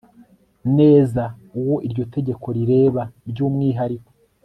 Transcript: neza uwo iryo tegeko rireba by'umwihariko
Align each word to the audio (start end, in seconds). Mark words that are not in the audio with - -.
neza 0.77 1.23
uwo 1.59 1.75
iryo 1.87 2.03
tegeko 2.15 2.45
rireba 2.57 3.01
by'umwihariko 3.29 4.11